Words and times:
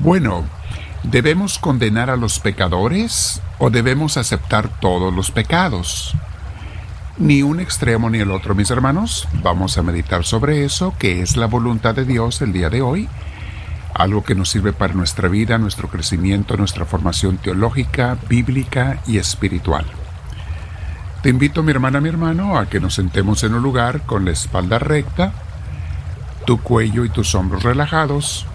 Bueno, 0.00 0.44
¿debemos 1.02 1.58
condenar 1.58 2.08
a 2.08 2.16
los 2.16 2.38
pecadores 2.38 3.42
o 3.58 3.68
debemos 3.68 4.16
aceptar 4.16 4.68
todos 4.80 5.12
los 5.12 5.32
pecados? 5.32 6.14
Ni 7.18 7.42
un 7.42 7.58
extremo 7.58 8.08
ni 8.08 8.18
el 8.18 8.30
otro, 8.30 8.54
mis 8.54 8.70
hermanos. 8.70 9.26
Vamos 9.42 9.76
a 9.76 9.82
meditar 9.82 10.24
sobre 10.24 10.64
eso, 10.64 10.94
que 11.00 11.20
es 11.20 11.36
la 11.36 11.46
voluntad 11.46 11.96
de 11.96 12.04
Dios 12.04 12.40
el 12.42 12.52
día 12.52 12.70
de 12.70 12.80
hoy, 12.80 13.08
algo 13.92 14.22
que 14.22 14.36
nos 14.36 14.50
sirve 14.50 14.72
para 14.72 14.94
nuestra 14.94 15.28
vida, 15.28 15.58
nuestro 15.58 15.88
crecimiento, 15.88 16.56
nuestra 16.56 16.84
formación 16.84 17.38
teológica, 17.38 18.16
bíblica 18.28 19.00
y 19.08 19.18
espiritual. 19.18 19.84
Te 21.24 21.30
invito, 21.30 21.64
mi 21.64 21.72
hermana, 21.72 22.00
mi 22.00 22.08
hermano, 22.08 22.56
a 22.56 22.66
que 22.66 22.78
nos 22.78 22.94
sentemos 22.94 23.42
en 23.42 23.54
un 23.54 23.64
lugar 23.64 24.02
con 24.02 24.24
la 24.24 24.30
espalda 24.30 24.78
recta, 24.78 25.32
tu 26.46 26.62
cuello 26.62 27.04
y 27.04 27.08
tus 27.08 27.34
hombros 27.34 27.64
relajados. 27.64 28.46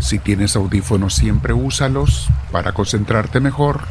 Si 0.00 0.18
tienes 0.18 0.56
audífonos, 0.56 1.14
siempre 1.14 1.52
úsalos 1.52 2.28
para 2.52 2.72
concentrarte 2.72 3.40
mejor. 3.40 3.82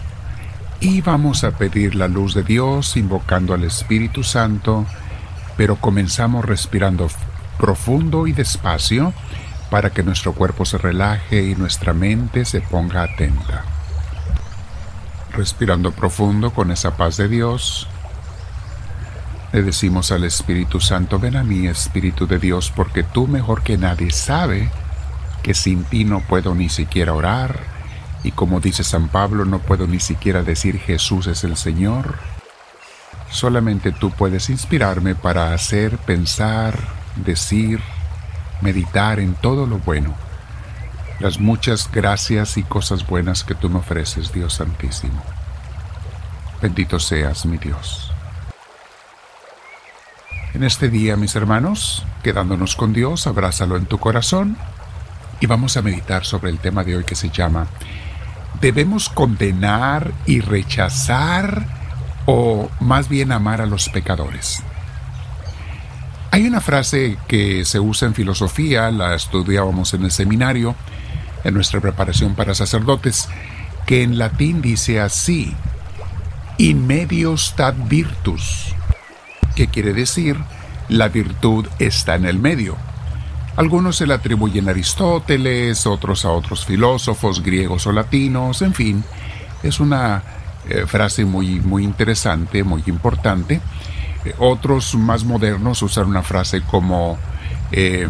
Y 0.80 1.02
vamos 1.02 1.44
a 1.44 1.52
pedir 1.52 1.96
la 1.96 2.08
luz 2.08 2.34
de 2.34 2.44
Dios 2.44 2.98
invocando 2.98 3.54
al 3.54 3.64
Espíritu 3.64 4.24
Santo, 4.24 4.86
pero 5.58 5.76
comenzamos 5.78 6.46
respirando 6.46 7.10
profundo 7.58 8.28
y 8.28 8.32
despacio 8.32 9.14
para 9.72 9.90
que 9.90 10.04
nuestro 10.04 10.34
cuerpo 10.34 10.66
se 10.66 10.78
relaje 10.78 11.44
y 11.44 11.56
nuestra 11.56 11.94
mente 11.94 12.46
se 12.46 12.62
ponga 12.62 13.04
atenta. 13.04 13.66
Respirando 15.34 15.92
profundo 15.92 16.52
con 16.52 16.72
esa 16.72 16.96
paz 16.96 17.18
de 17.18 17.28
Dios, 17.28 17.88
le 19.52 19.64
decimos 19.64 20.12
al 20.12 20.24
Espíritu 20.24 20.80
Santo, 20.80 21.20
ven 21.20 21.36
a 21.36 21.44
mí, 21.44 21.68
Espíritu 21.68 22.28
de 22.28 22.40
Dios, 22.40 22.72
porque 22.76 23.04
tú 23.04 23.28
mejor 23.28 23.62
que 23.64 23.78
nadie 23.78 24.12
sabe 24.12 24.70
que 25.44 25.54
sin 25.54 25.84
ti 25.84 26.04
no 26.04 26.22
puedo 26.22 26.56
ni 26.56 26.70
siquiera 26.70 27.14
orar, 27.14 27.60
y 28.24 28.32
como 28.32 28.60
dice 28.60 28.84
San 28.84 29.08
Pablo, 29.10 29.46
no 29.46 29.60
puedo 29.60 29.88
ni 29.88 30.00
siquiera 30.00 30.44
decir 30.44 30.80
Jesús 30.80 31.28
es 31.28 31.44
el 31.44 31.56
Señor. 31.56 32.16
Solamente 33.30 33.92
tú 33.92 34.12
puedes 34.12 34.50
inspirarme 34.50 35.16
para 35.16 35.54
hacer, 35.54 35.98
pensar, 35.98 36.78
decir, 37.16 37.80
meditar 38.62 39.20
en 39.20 39.36
todo 39.36 39.66
lo 39.66 39.78
bueno, 39.80 40.16
las 41.20 41.40
muchas 41.40 41.90
gracias 41.92 42.58
y 42.58 42.64
cosas 42.64 43.08
buenas 43.08 43.44
que 43.44 43.56
tú 43.56 43.70
me 43.70 43.80
ofreces, 43.80 44.32
Dios 44.32 44.54
Santísimo. 44.56 45.24
Bendito 46.62 47.00
seas, 47.00 47.46
mi 47.46 47.58
Dios. 47.58 48.12
En 50.54 50.64
este 50.64 50.90
día, 50.90 51.16
mis 51.18 51.36
hermanos, 51.36 52.06
quedándonos 52.24 52.76
con 52.76 52.94
Dios, 52.94 53.28
abrázalo 53.28 53.78
en 53.78 53.86
tu 53.86 54.00
corazón 54.00 54.58
y 55.40 55.46
vamos 55.46 55.78
a 55.78 55.82
meditar 55.82 56.26
sobre 56.26 56.52
el 56.52 56.60
tema 56.60 56.84
de 56.84 56.98
hoy 56.98 57.04
que 57.04 57.16
se 57.16 57.30
llama 57.30 57.68
¿Debemos 58.62 59.10
condenar 59.10 60.12
y 60.26 60.42
rechazar 60.42 61.66
o 62.26 62.70
más 62.80 63.08
bien 63.08 63.32
amar 63.32 63.62
a 63.62 63.66
los 63.66 63.90
pecadores? 63.90 64.64
Hay 66.32 66.46
una 66.46 66.62
frase 66.62 67.18
que 67.28 67.66
se 67.66 67.80
usa 67.80 68.08
en 68.08 68.14
filosofía, 68.14 68.92
la 68.92 69.16
estudiábamos 69.16 69.94
en 69.94 70.04
el 70.04 70.12
seminario, 70.12 70.76
en 71.44 71.54
nuestra 71.54 71.80
preparación 71.80 72.36
para 72.36 72.54
sacerdotes, 72.54 73.30
que 73.86 74.04
en 74.04 74.18
latín 74.18 74.62
dice 74.62 75.00
así, 75.00 75.56
in 76.58 76.86
medio 76.86 77.38
stat 77.38 77.76
virtus, 77.88 78.76
que 79.56 79.68
quiere 79.68 79.94
decir 79.94 80.38
la 80.90 81.08
virtud 81.08 81.68
está 81.80 82.16
en 82.16 82.26
el 82.26 82.40
medio. 82.40 82.76
Algunos 83.58 83.96
se 83.96 84.06
la 84.06 84.16
atribuyen 84.16 84.68
a 84.68 84.72
Aristóteles, 84.72 85.88
otros 85.88 86.26
a 86.26 86.30
otros 86.30 86.64
filósofos 86.64 87.42
griegos 87.42 87.88
o 87.88 87.92
latinos, 87.92 88.62
en 88.62 88.76
fin, 88.76 89.04
es 89.64 89.80
una 89.80 90.22
eh, 90.70 90.86
frase 90.86 91.26
muy, 91.26 91.60
muy 91.60 91.84
interesante, 91.84 92.64
muy 92.64 92.84
importante. 92.86 93.60
Eh, 94.26 94.36
otros 94.38 94.94
más 94.94 95.24
modernos 95.24 95.82
usan 95.82 96.06
una 96.06 96.22
frase 96.22 96.62
como, 96.62 97.18
eh, 97.72 98.08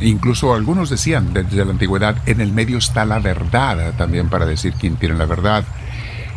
incluso 0.00 0.52
algunos 0.52 0.90
decían 0.90 1.32
desde 1.32 1.64
la 1.64 1.70
antigüedad, 1.70 2.16
en 2.26 2.40
el 2.40 2.52
medio 2.52 2.78
está 2.78 3.04
la 3.04 3.20
verdad, 3.20 3.94
también 3.96 4.28
para 4.28 4.46
decir 4.46 4.74
quién 4.80 4.96
tiene 4.96 5.14
la 5.14 5.26
verdad. 5.26 5.62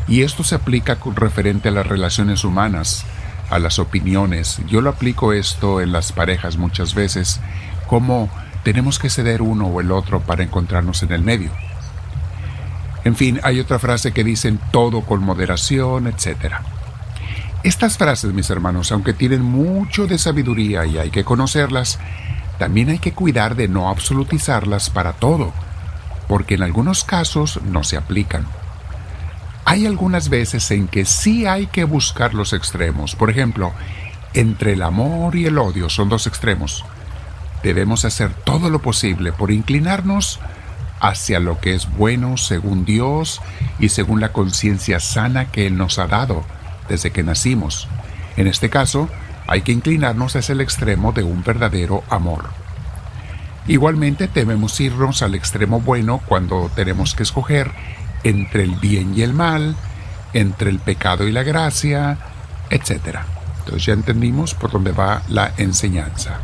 Y 0.08 0.22
esto 0.22 0.44
se 0.44 0.54
aplica 0.54 0.98
con 0.98 1.16
referente 1.16 1.70
a 1.70 1.72
las 1.72 1.88
relaciones 1.88 2.44
humanas 2.44 3.06
a 3.50 3.58
las 3.58 3.80
opiniones. 3.80 4.62
Yo 4.68 4.82
lo 4.82 4.92
aplico 4.92 5.34
esto 5.34 5.82
en 5.82 5.92
las 5.92 6.12
parejas 6.12 6.58
muchas 6.58 6.94
veces, 6.94 7.40
como 7.88 8.30
tenemos 8.64 9.00
que 9.00 9.10
ceder 9.10 9.42
uno 9.42 9.68
o 9.68 9.82
el 9.82 9.92
otro 9.92 10.22
para 10.22 10.44
encontrarnos 10.44 11.04
en 11.04 11.12
el 11.12 11.22
medio. 11.22 11.52
En 13.04 13.16
fin, 13.16 13.40
hay 13.44 13.60
otra 13.60 13.80
frase 13.80 14.12
que 14.12 14.24
dicen 14.24 14.60
todo 14.72 15.02
con 15.02 15.24
moderación, 15.24 16.08
etc. 16.08 16.56
Estas 17.64 17.98
frases, 17.98 18.34
mis 18.34 18.50
hermanos, 18.50 18.92
aunque 18.92 19.14
tienen 19.14 19.42
mucho 19.42 20.08
de 20.08 20.18
sabiduría 20.18 20.86
y 20.86 20.98
hay 20.98 21.10
que 21.10 21.24
conocerlas, 21.24 22.00
también 22.60 22.90
hay 22.90 23.00
que 23.00 23.14
cuidar 23.14 23.56
de 23.56 23.68
no 23.68 23.90
absolutizarlas 23.90 24.92
para 24.92 25.14
todo, 25.14 25.52
porque 26.28 26.56
en 26.56 26.64
algunos 26.64 27.04
casos 27.04 27.60
no 27.64 27.84
se 27.84 27.98
aplican. 27.98 28.46
Hay 29.66 29.86
algunas 29.86 30.30
veces 30.30 30.70
en 30.72 30.88
que 30.88 31.06
sí 31.06 31.46
hay 31.48 31.68
que 31.68 31.84
buscar 31.84 32.34
los 32.34 32.54
extremos. 32.54 33.16
Por 33.16 33.30
ejemplo, 33.30 33.74
entre 34.34 34.74
el 34.74 34.82
amor 34.82 35.36
y 35.36 35.46
el 35.46 35.58
odio 35.58 35.90
son 35.90 36.10
dos 36.10 36.28
extremos. 36.28 36.86
Debemos 37.64 38.06
hacer 38.06 38.34
todo 38.34 38.70
lo 38.70 38.82
posible 38.82 39.32
por 39.32 39.52
inclinarnos 39.52 40.40
hacia 41.00 41.40
lo 41.40 41.60
que 41.60 41.74
es 41.74 41.92
bueno 41.92 42.38
según 42.38 42.86
Dios 42.86 43.42
y 43.80 43.90
según 43.90 44.22
la 44.22 44.32
conciencia 44.32 45.00
sana 45.00 45.52
que 45.52 45.68
Él 45.68 45.78
nos 45.78 46.00
ha 46.00 46.08
dado 46.08 46.44
desde 46.88 47.12
que 47.12 47.24
nacimos. 47.24 47.88
En 48.38 48.48
este 48.48 48.70
caso, 48.70 49.10
hay 49.48 49.62
que 49.62 49.72
inclinarnos 49.72 50.36
hacia 50.36 50.54
el 50.54 50.62
extremo 50.62 51.12
de 51.12 51.24
un 51.24 51.44
verdadero 51.44 52.04
amor. 52.10 52.50
Igualmente 53.68 54.30
debemos 54.34 54.80
irnos 54.80 55.22
al 55.22 55.36
extremo 55.36 55.82
bueno 55.82 56.22
cuando 56.26 56.70
tenemos 56.74 57.16
que 57.16 57.24
escoger 57.24 57.72
entre 58.24 58.64
el 58.64 58.76
bien 58.76 59.18
y 59.18 59.22
el 59.24 59.34
mal, 59.34 59.76
entre 60.34 60.70
el 60.70 60.80
pecado 60.80 61.28
y 61.28 61.32
la 61.32 61.44
gracia, 61.44 62.18
etc. 62.70 63.20
Entonces 63.60 63.86
ya 63.86 63.94
entendimos 63.94 64.54
por 64.54 64.72
dónde 64.72 64.92
va 64.92 65.22
la 65.30 65.54
enseñanza. 65.58 66.40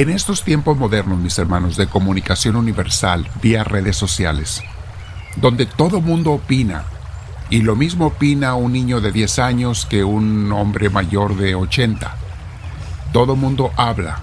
En 0.00 0.08
estos 0.08 0.44
tiempos 0.44 0.78
modernos, 0.78 1.18
mis 1.18 1.38
hermanos, 1.38 1.76
de 1.76 1.86
comunicación 1.86 2.56
universal 2.56 3.28
vía 3.42 3.64
redes 3.64 3.98
sociales, 3.98 4.62
donde 5.36 5.66
todo 5.66 6.00
mundo 6.00 6.32
opina, 6.32 6.84
y 7.50 7.60
lo 7.60 7.76
mismo 7.76 8.06
opina 8.06 8.54
un 8.54 8.72
niño 8.72 9.02
de 9.02 9.12
10 9.12 9.38
años 9.40 9.84
que 9.84 10.02
un 10.02 10.50
hombre 10.52 10.88
mayor 10.88 11.36
de 11.36 11.54
80, 11.54 12.16
todo 13.12 13.36
mundo 13.36 13.72
habla, 13.76 14.22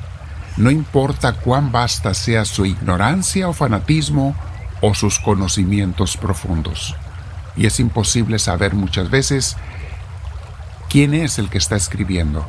no 0.58 0.72
importa 0.72 1.34
cuán 1.34 1.72
vasta 1.72 2.16
sea 2.16 2.46
su 2.46 2.66
ignorancia 2.66 3.48
o 3.48 3.54
fanatismo 3.54 4.36
o 4.82 4.96
sus 4.96 5.20
conocimientos 5.20 6.18
profundos. 6.18 6.96
Y 7.56 7.68
es 7.68 7.80
imposible 7.80 8.40
saber 8.40 8.74
muchas 8.74 9.12
veces 9.12 9.58
quién 10.90 11.14
es 11.14 11.38
el 11.38 11.52
que 11.52 11.60
está 11.60 11.76
escribiendo. 11.76 12.48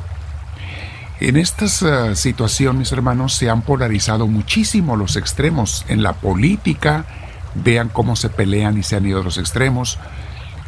En 1.21 1.35
esta 1.35 1.65
uh, 1.65 2.15
situación, 2.15 2.77
mis 2.77 2.93
hermanos, 2.93 3.33
se 3.33 3.49
han 3.49 3.61
polarizado 3.61 4.25
muchísimo 4.25 4.95
los 4.95 5.17
extremos 5.17 5.85
en 5.89 6.01
la 6.01 6.13
política, 6.13 7.05
vean 7.55 7.89
cómo 7.89 8.15
se 8.15 8.29
pelean 8.29 8.77
y 8.77 8.83
se 8.83 8.95
han 8.95 9.05
ido 9.05 9.21
los 9.21 9.37
extremos, 9.37 9.97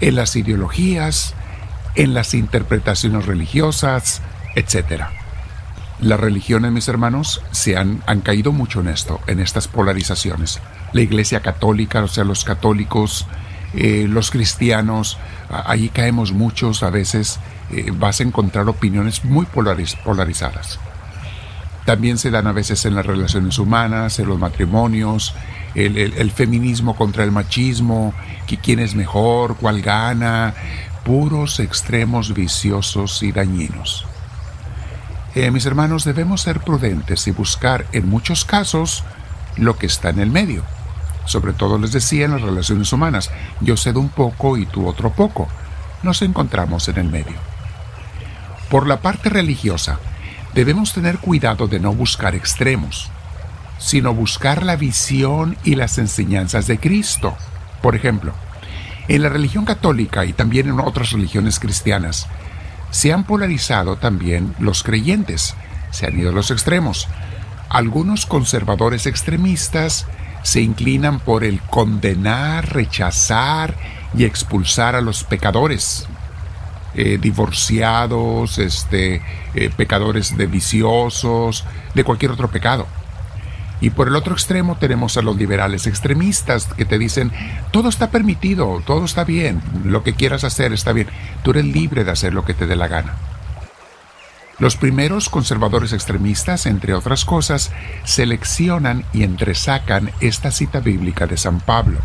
en 0.01 0.16
las 0.16 0.35
ideologías, 0.35 1.35
en 1.95 2.13
las 2.13 2.34
interpretaciones 2.34 3.25
religiosas, 3.25 4.22
etc. 4.56 5.03
Las 6.01 6.19
religiones, 6.19 6.73
mis 6.73 6.89
hermanos, 6.89 7.41
se 7.51 7.78
han, 7.78 8.03
han 8.06 8.19
caído 8.19 8.51
mucho 8.51 8.81
en 8.81 8.89
esto, 8.89 9.22
en 9.28 9.39
estas 9.39 9.69
polarizaciones. 9.69 10.59
La 10.92 11.00
Iglesia 11.00 11.39
Católica, 11.39 12.04
o 12.04 12.09
sea, 12.09 12.25
los 12.25 12.44
católicos, 12.44 13.25
eh, 13.73 14.06
los 14.09 14.31
cristianos, 14.31 15.18
allí 15.50 15.89
caemos 15.89 16.33
muchos, 16.33 16.83
a 16.83 16.89
veces 16.89 17.39
eh, 17.71 17.91
vas 17.94 18.19
a 18.19 18.23
encontrar 18.23 18.68
opiniones 18.68 19.23
muy 19.23 19.45
polarizadas. 19.45 20.79
También 21.85 22.18
se 22.18 22.31
dan 22.31 22.47
a 22.47 22.51
veces 22.51 22.85
en 22.85 22.95
las 22.95 23.06
relaciones 23.06 23.57
humanas, 23.57 24.19
en 24.19 24.27
los 24.27 24.38
matrimonios, 24.38 25.33
el, 25.73 26.31
feminismo 26.31 26.95
contra 26.95 27.23
el 27.23 27.31
machismo, 27.31 28.13
quién 28.62 28.79
es 28.79 28.94
mejor, 28.94 29.56
cuál 29.56 29.81
gana, 29.81 30.53
puros 31.06 31.59
extremos 31.59 32.33
viciosos 32.33 33.23
y 33.23 33.31
dañinos. 33.31 34.06
Eh, 35.33 35.50
mis 35.50 35.65
hermanos, 35.65 36.03
debemos 36.03 36.41
ser 36.41 36.59
prudentes 36.59 37.25
y 37.27 37.31
buscar 37.31 37.85
en 37.94 38.09
muchos 38.09 38.44
casos 38.44 39.03
lo 39.56 39.77
que 39.77 39.85
está 39.85 40.09
en 40.09 40.19
el 40.19 40.29
medio 40.29 40.63
sobre 41.25 41.53
todo 41.53 41.77
les 41.77 41.91
decía 41.91 42.25
en 42.25 42.31
las 42.31 42.41
relaciones 42.41 42.91
humanas, 42.94 43.31
yo 43.59 43.77
cedo 43.77 44.00
un 44.00 44.09
poco 44.09 44.57
y 44.57 44.65
tú 44.65 44.88
otro 44.88 45.12
poco. 45.12 45.47
Nos 46.03 46.21
encontramos 46.21 46.88
en 46.88 46.97
el 46.97 47.09
medio. 47.09 47.38
Por 48.69 48.88
la 48.88 49.01
parte 49.01 49.29
religiosa, 49.29 50.00
debemos 50.53 50.94
tener 50.94 51.19
cuidado 51.19 51.68
de 51.68 51.79
no 51.79 51.94
buscar 51.94 52.35
extremos. 52.35 53.12
sino 53.81 54.13
buscar 54.13 54.63
la 54.63 54.75
visión 54.75 55.57
y 55.63 55.75
las 55.75 55.97
enseñanzas 55.97 56.68
de 56.68 56.79
Cristo. 56.79 57.35
Por 57.81 57.95
ejemplo, 57.95 58.33
en 59.07 59.23
la 59.23 59.29
religión 59.29 59.65
católica 59.65 60.23
y 60.23 60.33
también 60.33 60.69
en 60.69 60.79
otras 60.79 61.12
religiones 61.12 61.59
cristianas, 61.59 62.27
se 62.91 63.12
han 63.12 63.23
polarizado 63.23 63.95
también 63.95 64.53
los 64.59 64.83
creyentes, 64.83 65.56
se 65.89 66.06
han 66.06 66.18
ido 66.18 66.29
a 66.29 66.33
los 66.33 66.51
extremos. 66.51 67.07
Algunos 67.69 68.25
conservadores 68.25 69.07
extremistas 69.07 70.06
se 70.44 70.62
inclinan 70.62 71.20
por 71.20 71.44
el 71.44 71.62
condenar, 71.62 72.74
rechazar 72.74 73.76
y 74.16 74.26
expulsar 74.26 74.96
a 74.96 75.02
los 75.02 75.24
pecadores, 75.24 76.08
eh, 76.94 77.18
divorciados, 77.22 78.58
este, 78.58 79.22
eh, 79.54 79.70
pecadores 79.76 80.38
de 80.38 80.48
viciosos, 80.48 81.64
de 81.94 82.04
cualquier 82.04 82.32
otro 82.32 82.50
pecado. 82.50 82.88
Y 83.80 83.90
por 83.90 84.08
el 84.08 84.16
otro 84.16 84.34
extremo 84.34 84.78
tenemos 84.80 85.18
a 85.18 85.24
los 85.24 85.38
liberales 85.38 85.88
extremistas 85.88 86.66
que 86.66 86.86
te 86.86 87.00
dicen, 87.00 87.32
todo 87.72 87.90
está 87.90 88.12
permitido, 88.12 88.82
todo 88.86 89.06
está 89.06 89.24
bien, 89.24 89.62
lo 89.84 90.04
que 90.04 90.14
quieras 90.14 90.44
hacer 90.44 90.72
está 90.72 90.94
bien, 90.94 91.08
tú 91.44 91.52
eres 91.52 91.66
libre 91.66 92.04
de 92.04 92.12
hacer 92.12 92.34
lo 92.34 92.46
que 92.46 92.54
te 92.54 92.68
dé 92.68 92.76
la 92.76 92.88
gana. 92.88 93.16
Los 94.62 94.75
primeros 94.75 95.28
conservadores 95.28 95.92
extremistas, 95.92 96.68
entre 96.68 96.94
otras 96.94 97.25
cosas, 97.25 97.72
seleccionan 98.04 99.04
y 99.12 99.24
entresacan 99.24 100.12
esta 100.19 100.52
cita 100.52 100.81
bíblica 100.81 101.25
de 101.25 101.36
San 101.36 101.62
Pablo, 101.62 101.98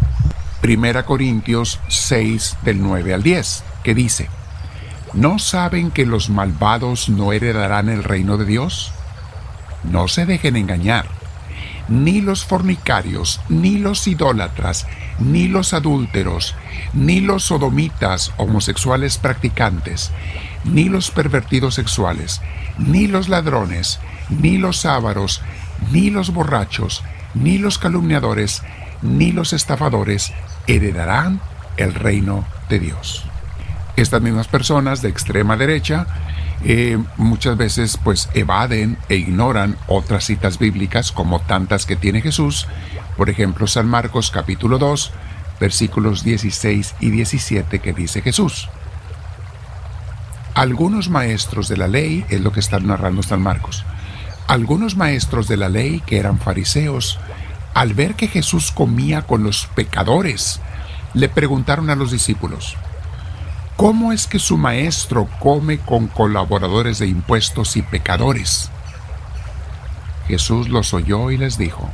1 0.64 1.04
Corintios 1.04 1.80
6 1.88 2.56
del 2.62 2.80
9 2.80 3.12
al 3.12 3.22
10, 3.22 3.62
que 3.82 3.94
dice, 3.94 4.30
¿No 5.12 5.38
saben 5.38 5.90
que 5.90 6.06
los 6.06 6.30
malvados 6.30 7.10
no 7.10 7.34
heredarán 7.34 7.90
el 7.90 8.02
reino 8.02 8.38
de 8.38 8.46
Dios? 8.46 8.90
No 9.84 10.08
se 10.08 10.24
dejen 10.24 10.56
engañar 10.56 11.04
ni 11.88 12.20
los 12.20 12.44
fornicarios, 12.44 13.40
ni 13.48 13.78
los 13.78 14.06
idólatras, 14.06 14.86
ni 15.18 15.48
los 15.48 15.72
adúlteros, 15.72 16.54
ni 16.92 17.20
los 17.20 17.44
sodomitas 17.44 18.32
homosexuales 18.36 19.18
practicantes, 19.18 20.10
ni 20.66 20.88
los 20.88 21.10
pervertidos 21.10 21.74
sexuales, 21.74 22.40
ni 22.78 23.06
los 23.06 23.28
ladrones, 23.28 24.00
ni 24.28 24.58
los 24.58 24.84
ávaros, 24.84 25.40
ni 25.92 26.10
los 26.10 26.32
borrachos, 26.32 27.02
ni 27.34 27.58
los 27.58 27.78
calumniadores, 27.78 28.62
ni 29.02 29.32
los 29.32 29.52
estafadores 29.52 30.32
heredarán 30.66 31.40
el 31.76 31.94
reino 31.94 32.44
de 32.68 32.80
Dios. 32.80 33.24
Estas 33.96 34.20
mismas 34.20 34.48
personas 34.48 35.00
de 35.00 35.08
extrema 35.08 35.56
derecha 35.56 36.06
eh, 36.64 36.98
muchas 37.16 37.56
veces 37.56 37.98
pues 38.02 38.28
evaden 38.34 38.98
e 39.08 39.16
ignoran 39.16 39.76
otras 39.86 40.24
citas 40.24 40.58
bíblicas 40.58 41.12
como 41.12 41.40
tantas 41.40 41.86
que 41.86 41.96
tiene 41.96 42.20
Jesús, 42.20 42.66
por 43.16 43.30
ejemplo 43.30 43.66
San 43.66 43.86
Marcos 43.86 44.30
capítulo 44.30 44.78
2, 44.78 45.12
versículos 45.60 46.24
16 46.24 46.96
y 47.00 47.10
17 47.10 47.78
que 47.78 47.92
dice 47.92 48.22
Jesús. 48.22 48.68
Algunos 50.56 51.10
maestros 51.10 51.68
de 51.68 51.76
la 51.76 51.86
ley, 51.86 52.24
es 52.30 52.40
lo 52.40 52.50
que 52.50 52.60
está 52.60 52.80
narrando 52.80 53.22
San 53.22 53.42
Marcos, 53.42 53.84
algunos 54.46 54.96
maestros 54.96 55.48
de 55.48 55.58
la 55.58 55.68
ley 55.68 56.00
que 56.06 56.16
eran 56.16 56.38
fariseos, 56.38 57.18
al 57.74 57.92
ver 57.92 58.14
que 58.14 58.26
Jesús 58.26 58.72
comía 58.72 59.20
con 59.20 59.42
los 59.42 59.66
pecadores, 59.74 60.62
le 61.12 61.28
preguntaron 61.28 61.90
a 61.90 61.94
los 61.94 62.10
discípulos, 62.10 62.74
¿Cómo 63.76 64.12
es 64.12 64.26
que 64.26 64.38
su 64.38 64.56
maestro 64.56 65.28
come 65.40 65.76
con 65.76 66.06
colaboradores 66.06 67.00
de 67.00 67.06
impuestos 67.06 67.76
y 67.76 67.82
pecadores? 67.82 68.70
Jesús 70.26 70.70
los 70.70 70.94
oyó 70.94 71.30
y 71.30 71.36
les 71.36 71.58
dijo, 71.58 71.90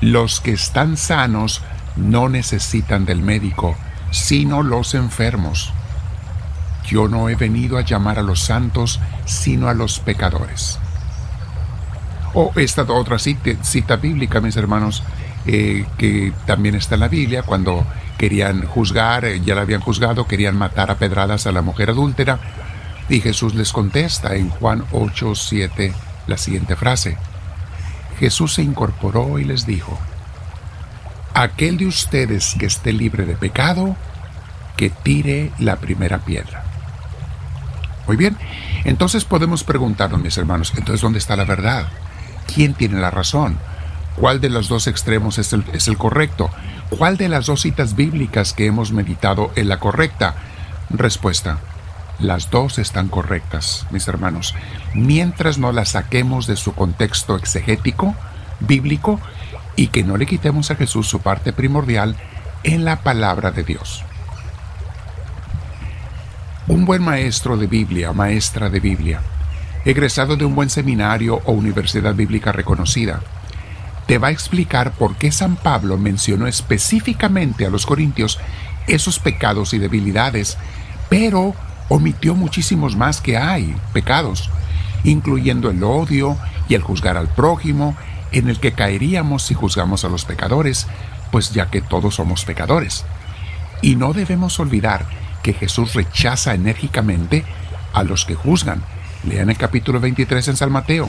Los 0.00 0.38
que 0.38 0.52
están 0.52 0.96
sanos 0.96 1.62
no 1.96 2.28
necesitan 2.28 3.06
del 3.06 3.22
médico, 3.22 3.74
sino 4.12 4.62
los 4.62 4.94
enfermos. 4.94 5.72
Yo 6.86 7.08
no 7.08 7.28
he 7.28 7.34
venido 7.34 7.78
a 7.78 7.82
llamar 7.82 8.18
a 8.18 8.22
los 8.22 8.40
santos, 8.40 9.00
sino 9.24 9.68
a 9.68 9.74
los 9.74 9.98
pecadores. 9.98 10.78
O 12.34 12.52
esta 12.56 12.82
otra 12.82 13.18
cita, 13.18 13.96
bíblica, 13.96 14.40
mis 14.40 14.56
hermanos, 14.56 15.02
eh, 15.46 15.86
que 15.98 16.32
también 16.44 16.74
está 16.74 16.94
en 16.94 17.00
la 17.00 17.08
Biblia, 17.08 17.42
cuando 17.42 17.84
querían 18.18 18.66
juzgar, 18.66 19.24
eh, 19.24 19.40
ya 19.44 19.54
la 19.54 19.62
habían 19.62 19.80
juzgado, 19.80 20.26
querían 20.26 20.56
matar 20.56 20.90
a 20.90 20.96
pedradas 20.96 21.46
a 21.46 21.52
la 21.52 21.62
mujer 21.62 21.90
adúltera. 21.90 22.38
Y 23.08 23.20
Jesús 23.20 23.54
les 23.54 23.72
contesta 23.72 24.34
en 24.34 24.50
Juan 24.50 24.84
8, 24.92 25.34
7 25.34 25.92
la 26.26 26.36
siguiente 26.36 26.76
frase. 26.76 27.16
Jesús 28.18 28.54
se 28.54 28.62
incorporó 28.62 29.38
y 29.38 29.44
les 29.44 29.66
dijo, 29.66 29.98
Aquel 31.34 31.76
de 31.76 31.86
ustedes 31.86 32.54
que 32.58 32.66
esté 32.66 32.92
libre 32.92 33.26
de 33.26 33.36
pecado, 33.36 33.96
que 34.76 34.90
tire 34.90 35.52
la 35.58 35.76
primera 35.76 36.18
piedra. 36.18 36.64
Muy 38.06 38.16
bien, 38.16 38.36
entonces 38.84 39.24
podemos 39.24 39.64
preguntarnos, 39.64 40.20
mis 40.20 40.38
hermanos, 40.38 40.72
entonces 40.76 41.00
¿dónde 41.00 41.18
está 41.18 41.36
la 41.36 41.44
verdad? 41.44 41.88
¿Quién 42.52 42.74
tiene 42.74 43.00
la 43.00 43.10
razón? 43.10 43.58
¿Cuál 44.16 44.40
de 44.40 44.48
los 44.48 44.68
dos 44.68 44.86
extremos 44.86 45.38
es 45.38 45.52
el, 45.52 45.64
es 45.72 45.88
el 45.88 45.98
correcto? 45.98 46.50
¿Cuál 46.88 47.16
de 47.16 47.28
las 47.28 47.46
dos 47.46 47.62
citas 47.62 47.96
bíblicas 47.96 48.52
que 48.52 48.66
hemos 48.66 48.92
meditado 48.92 49.50
es 49.56 49.66
la 49.66 49.78
correcta? 49.78 50.36
Respuesta. 50.88 51.58
Las 52.18 52.50
dos 52.50 52.78
están 52.78 53.08
correctas, 53.08 53.86
mis 53.90 54.08
hermanos. 54.08 54.54
Mientras 54.94 55.58
no 55.58 55.72
las 55.72 55.90
saquemos 55.90 56.46
de 56.46 56.56
su 56.56 56.74
contexto 56.74 57.36
exegético, 57.36 58.14
bíblico, 58.60 59.20
y 59.74 59.88
que 59.88 60.02
no 60.02 60.16
le 60.16 60.24
quitemos 60.26 60.70
a 60.70 60.76
Jesús 60.76 61.06
su 61.06 61.20
parte 61.20 61.52
primordial 61.52 62.16
en 62.62 62.84
la 62.84 63.02
palabra 63.02 63.50
de 63.50 63.64
Dios. 63.64 64.02
Un 66.68 66.84
buen 66.84 67.00
maestro 67.00 67.56
de 67.56 67.68
Biblia, 67.68 68.12
maestra 68.12 68.68
de 68.68 68.80
Biblia, 68.80 69.20
egresado 69.84 70.36
de 70.36 70.44
un 70.44 70.56
buen 70.56 70.68
seminario 70.68 71.40
o 71.44 71.52
universidad 71.52 72.12
bíblica 72.12 72.50
reconocida, 72.50 73.20
te 74.06 74.18
va 74.18 74.28
a 74.28 74.32
explicar 74.32 74.90
por 74.90 75.14
qué 75.14 75.30
San 75.30 75.54
Pablo 75.54 75.96
mencionó 75.96 76.48
específicamente 76.48 77.66
a 77.66 77.70
los 77.70 77.86
corintios 77.86 78.40
esos 78.88 79.20
pecados 79.20 79.74
y 79.74 79.78
debilidades, 79.78 80.58
pero 81.08 81.54
omitió 81.88 82.34
muchísimos 82.34 82.96
más 82.96 83.20
que 83.20 83.36
hay 83.36 83.76
pecados, 83.92 84.50
incluyendo 85.04 85.70
el 85.70 85.84
odio 85.84 86.36
y 86.68 86.74
el 86.74 86.82
juzgar 86.82 87.16
al 87.16 87.28
prójimo, 87.28 87.96
en 88.32 88.48
el 88.48 88.58
que 88.58 88.72
caeríamos 88.72 89.44
si 89.44 89.54
juzgamos 89.54 90.04
a 90.04 90.08
los 90.08 90.24
pecadores, 90.24 90.88
pues 91.30 91.52
ya 91.52 91.70
que 91.70 91.80
todos 91.80 92.16
somos 92.16 92.44
pecadores. 92.44 93.04
Y 93.82 93.94
no 93.94 94.12
debemos 94.12 94.58
olvidar 94.58 95.06
que 95.46 95.52
Jesús 95.52 95.94
rechaza 95.94 96.54
enérgicamente 96.54 97.44
a 97.92 98.02
los 98.02 98.24
que 98.24 98.34
juzgan. 98.34 98.82
Lean 99.22 99.48
el 99.48 99.56
capítulo 99.56 100.00
23 100.00 100.48
en 100.48 100.56
San 100.56 100.72
Mateo. 100.72 101.08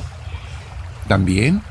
También 1.07 1.63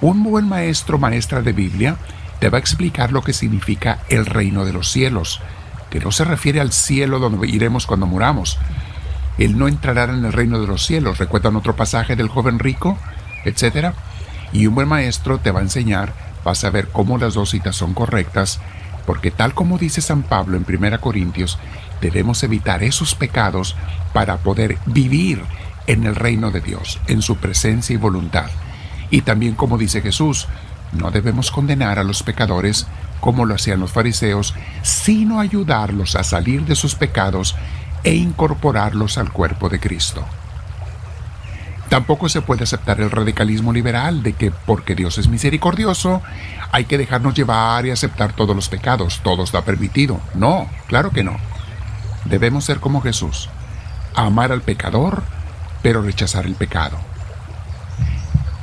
un 0.00 0.22
buen 0.22 0.48
maestro 0.48 0.98
maestra 0.98 1.42
de 1.42 1.52
Biblia 1.52 1.98
te 2.40 2.48
va 2.48 2.56
a 2.56 2.60
explicar 2.62 3.12
lo 3.12 3.20
que 3.20 3.34
significa 3.34 3.98
el 4.08 4.24
reino 4.24 4.64
de 4.64 4.72
los 4.72 4.90
cielos, 4.90 5.42
que 5.90 6.00
no 6.00 6.12
se 6.12 6.24
refiere 6.24 6.62
al 6.62 6.72
cielo 6.72 7.18
donde 7.18 7.46
iremos 7.46 7.86
cuando 7.86 8.06
muramos. 8.06 8.58
Él 9.36 9.58
no 9.58 9.68
entrará 9.68 10.04
en 10.04 10.24
el 10.24 10.32
reino 10.32 10.58
de 10.58 10.66
los 10.66 10.86
cielos. 10.86 11.18
¿Recuerdan 11.18 11.56
otro 11.56 11.76
pasaje 11.76 12.16
del 12.16 12.28
joven 12.28 12.58
rico? 12.58 12.96
Etcétera. 13.44 13.92
Y 14.50 14.66
un 14.66 14.74
buen 14.74 14.88
maestro 14.88 15.36
te 15.40 15.50
va 15.50 15.60
a 15.60 15.64
enseñar, 15.64 16.14
vas 16.42 16.64
a 16.64 16.70
ver 16.70 16.88
cómo 16.88 17.18
las 17.18 17.34
dos 17.34 17.50
citas 17.50 17.76
son 17.76 17.92
correctas, 17.92 18.60
porque 19.04 19.30
tal 19.30 19.52
como 19.52 19.76
dice 19.76 20.00
San 20.00 20.22
Pablo 20.22 20.56
en 20.56 20.64
1 20.66 21.00
Corintios, 21.02 21.58
debemos 22.04 22.42
evitar 22.42 22.82
esos 22.82 23.14
pecados 23.14 23.76
para 24.12 24.36
poder 24.36 24.76
vivir 24.84 25.42
en 25.86 26.04
el 26.04 26.14
reino 26.14 26.50
de 26.50 26.60
Dios, 26.60 27.00
en 27.06 27.22
su 27.22 27.36
presencia 27.36 27.94
y 27.94 27.96
voluntad. 27.96 28.50
Y 29.10 29.22
también 29.22 29.54
como 29.54 29.78
dice 29.78 30.02
Jesús, 30.02 30.46
no 30.92 31.10
debemos 31.10 31.50
condenar 31.50 31.98
a 31.98 32.04
los 32.04 32.22
pecadores 32.22 32.86
como 33.20 33.46
lo 33.46 33.54
hacían 33.54 33.80
los 33.80 33.92
fariseos, 33.92 34.54
sino 34.82 35.40
ayudarlos 35.40 36.14
a 36.14 36.24
salir 36.24 36.66
de 36.66 36.76
sus 36.76 36.94
pecados 36.94 37.56
e 38.02 38.14
incorporarlos 38.14 39.16
al 39.16 39.32
cuerpo 39.32 39.70
de 39.70 39.80
Cristo. 39.80 40.26
Tampoco 41.88 42.28
se 42.28 42.42
puede 42.42 42.64
aceptar 42.64 43.00
el 43.00 43.10
radicalismo 43.10 43.72
liberal 43.72 44.22
de 44.22 44.34
que 44.34 44.50
porque 44.50 44.94
Dios 44.94 45.16
es 45.16 45.28
misericordioso, 45.28 46.20
hay 46.70 46.84
que 46.84 46.98
dejarnos 46.98 47.34
llevar 47.34 47.86
y 47.86 47.92
aceptar 47.92 48.34
todos 48.34 48.54
los 48.54 48.68
pecados, 48.68 49.20
todo 49.22 49.44
está 49.44 49.62
permitido. 49.62 50.20
No, 50.34 50.68
claro 50.86 51.10
que 51.10 51.24
no. 51.24 51.38
Debemos 52.24 52.64
ser 52.64 52.80
como 52.80 53.00
Jesús, 53.00 53.48
amar 54.14 54.52
al 54.52 54.62
pecador, 54.62 55.22
pero 55.82 56.02
rechazar 56.02 56.46
el 56.46 56.54
pecado. 56.54 56.96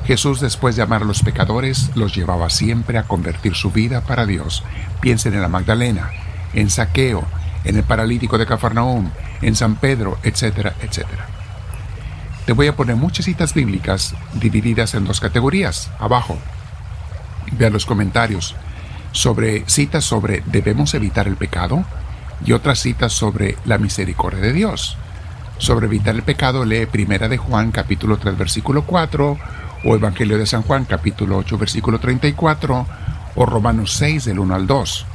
Jesús, 0.06 0.42
después 0.42 0.76
de 0.76 0.82
amar 0.82 1.04
a 1.04 1.06
los 1.06 1.22
pecadores, 1.22 1.92
los 1.96 2.16
llevaba 2.16 2.50
siempre 2.50 2.98
a 2.98 3.04
convertir 3.04 3.56
su 3.56 3.72
vida 3.72 4.02
para 4.02 4.26
Dios. 4.26 4.64
Piensen 5.00 5.36
en 5.36 5.42
la 5.42 5.48
Magdalena, 5.48 6.10
en 6.54 6.70
Saqueo, 6.70 7.24
en 7.64 7.78
el 7.78 7.84
paralítico 7.84 8.38
de 8.38 8.48
Cafarnaúm, 8.48 9.12
en 9.42 9.56
San 9.56 9.76
Pedro, 9.76 10.18
etcétera, 10.24 10.74
etcétera. 10.82 11.28
Te 12.46 12.54
voy 12.54 12.68
a 12.68 12.76
poner 12.76 12.96
muchas 12.96 13.26
citas 13.26 13.54
bíblicas 13.54 14.16
divididas 14.34 14.96
en 14.96 15.06
dos 15.06 15.20
categorías, 15.20 15.92
abajo. 16.00 16.38
Vea 17.52 17.70
los 17.70 17.86
comentarios 17.86 18.56
sobre 19.12 19.64
citas 19.68 20.04
sobre 20.04 20.42
debemos 20.48 20.94
evitar 20.94 21.28
el 21.28 21.36
pecado 21.36 21.86
y 22.46 22.54
otras 22.54 22.80
citas 22.80 23.14
sobre 23.14 23.58
la 23.66 23.78
misericordia 23.78 24.42
de 24.42 24.54
Dios. 24.54 24.98
Sobre 25.58 25.86
evitar 25.86 26.16
el 26.16 26.24
pecado 26.24 26.66
lee 26.66 26.88
Primera 26.88 27.28
de 27.28 27.38
Juan 27.38 27.72
capítulo 27.72 28.18
3 28.18 28.38
versículo 28.38 28.84
4 28.84 29.38
o 29.84 29.96
Evangelio 29.96 30.38
de 30.38 30.46
San 30.46 30.64
Juan 30.64 30.86
capítulo 30.86 31.38
8 31.38 31.58
versículo 31.58 32.00
34 32.00 32.88
o 33.36 33.46
Romanos 33.46 33.94
6 33.94 34.26
del 34.26 34.40
1 34.40 34.56
al 34.56 34.68
2. 34.68 35.06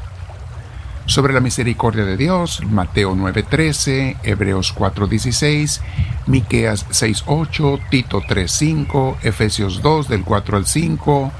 Sobre 1.06 1.32
la 1.32 1.40
misericordia 1.40 2.04
de 2.04 2.16
Dios, 2.16 2.62
Mateo 2.64 3.14
9:13, 3.14 4.16
Hebreos 4.24 4.74
4:16, 4.74 5.80
Miqueas 6.26 6.86
6:8, 6.90 7.78
Tito 7.90 8.20
3:5, 8.22 9.16
Efesios 9.22 9.82
2 9.82 10.08
del 10.08 10.24
4 10.24 10.56
al 10.56 10.66
5, 10.66 11.32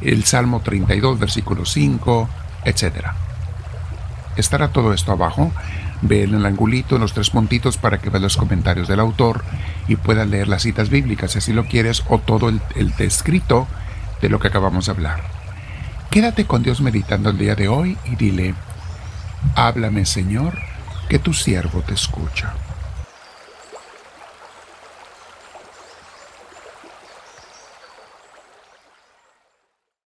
el 0.00 0.24
Salmo 0.24 0.60
32 0.60 1.20
versículo 1.20 1.64
5, 1.64 2.28
etc. 2.64 3.25
Estará 4.36 4.68
todo 4.68 4.92
esto 4.92 5.12
abajo. 5.12 5.52
Ve 6.02 6.24
en 6.24 6.34
el 6.34 6.44
angulito, 6.44 6.96
en 6.96 7.00
los 7.00 7.14
tres 7.14 7.30
puntitos, 7.30 7.78
para 7.78 7.98
que 7.98 8.10
veas 8.10 8.22
los 8.22 8.36
comentarios 8.36 8.88
del 8.88 9.00
autor 9.00 9.44
y 9.88 9.96
puedas 9.96 10.28
leer 10.28 10.48
las 10.48 10.62
citas 10.62 10.90
bíblicas, 10.90 11.32
si 11.32 11.38
así 11.38 11.52
lo 11.52 11.64
quieres, 11.64 12.04
o 12.08 12.18
todo 12.18 12.48
el, 12.48 12.60
el 12.74 12.94
descrito 12.96 13.66
de 14.20 14.28
lo 14.28 14.38
que 14.38 14.48
acabamos 14.48 14.86
de 14.86 14.92
hablar. 14.92 15.22
Quédate 16.10 16.44
con 16.44 16.62
Dios 16.62 16.80
meditando 16.80 17.30
el 17.30 17.38
día 17.38 17.54
de 17.54 17.68
hoy 17.68 17.98
y 18.04 18.16
dile, 18.16 18.54
háblame 19.54 20.06
Señor, 20.06 20.58
que 21.08 21.18
tu 21.18 21.32
siervo 21.32 21.82
te 21.82 21.94
escucha. 21.94 22.54